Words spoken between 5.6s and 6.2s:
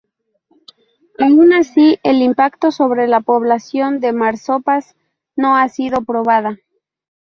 sido